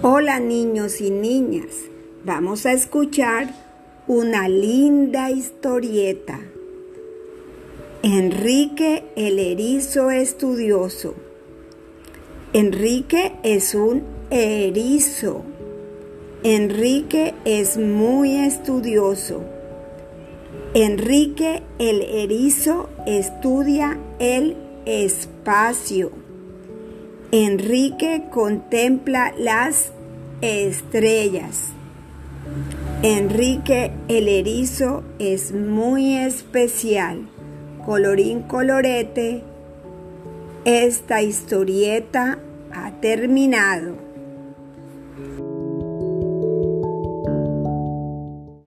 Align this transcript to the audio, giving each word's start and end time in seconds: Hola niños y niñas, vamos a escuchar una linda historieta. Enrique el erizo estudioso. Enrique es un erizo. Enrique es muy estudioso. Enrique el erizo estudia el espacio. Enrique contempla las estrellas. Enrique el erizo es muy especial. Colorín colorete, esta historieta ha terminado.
Hola 0.00 0.38
niños 0.38 1.00
y 1.00 1.10
niñas, 1.10 1.74
vamos 2.24 2.66
a 2.66 2.72
escuchar 2.72 3.48
una 4.06 4.48
linda 4.48 5.28
historieta. 5.32 6.38
Enrique 8.04 9.06
el 9.16 9.40
erizo 9.40 10.12
estudioso. 10.12 11.16
Enrique 12.52 13.32
es 13.42 13.74
un 13.74 14.04
erizo. 14.30 15.42
Enrique 16.44 17.34
es 17.44 17.76
muy 17.76 18.36
estudioso. 18.36 19.42
Enrique 20.74 21.64
el 21.80 22.02
erizo 22.02 22.88
estudia 23.04 23.98
el 24.20 24.56
espacio. 24.86 26.27
Enrique 27.30 28.24
contempla 28.30 29.34
las 29.36 29.92
estrellas. 30.40 31.72
Enrique 33.02 33.92
el 34.08 34.28
erizo 34.28 35.04
es 35.18 35.52
muy 35.52 36.16
especial. 36.16 37.28
Colorín 37.84 38.40
colorete, 38.40 39.42
esta 40.64 41.20
historieta 41.20 42.38
ha 42.72 42.92
terminado. 43.02 44.07